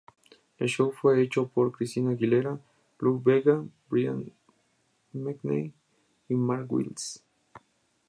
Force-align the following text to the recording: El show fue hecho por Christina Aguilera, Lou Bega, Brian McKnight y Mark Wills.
El 0.57 0.67
show 0.67 0.91
fue 0.91 1.21
hecho 1.21 1.47
por 1.49 1.71
Christina 1.73 2.09
Aguilera, 2.09 2.59
Lou 2.97 3.21
Bega, 3.23 3.63
Brian 3.87 4.33
McKnight 5.13 5.75
y 6.27 6.33
Mark 6.33 6.65
Wills. 6.73 7.23